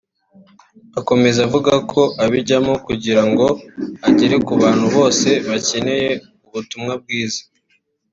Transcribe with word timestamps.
Akomeza 0.99 1.39
avuga 1.47 1.73
ko 1.91 2.01
abijyamo 2.23 2.73
kugira 2.87 3.21
ngo 3.29 3.47
agere 4.07 4.35
ku 4.45 4.53
bantu 4.61 4.85
bose 4.95 5.29
bakeneye 5.47 6.09
ubutumwa 6.45 6.93
bwiza 7.01 7.41